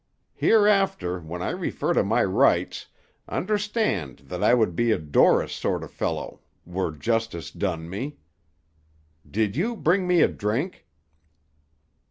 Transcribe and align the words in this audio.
Hereafter, 0.33 1.19
when 1.19 1.43
I 1.43 1.51
refer 1.51 1.93
to 1.93 2.03
my 2.03 2.23
rights, 2.23 2.87
understand 3.29 4.17
that 4.25 4.43
I 4.43 4.55
would 4.55 4.75
be 4.75 4.91
a 4.91 4.97
Dorris 4.97 5.53
sort 5.53 5.83
of 5.83 5.91
a 5.91 5.93
fellow 5.93 6.41
were 6.65 6.91
justice 6.91 7.51
done 7.51 7.87
me. 7.87 8.17
Did 9.29 9.55
you 9.55 9.75
bring 9.75 10.07
me 10.07 10.21
a 10.21 10.27
drink?" 10.27 10.87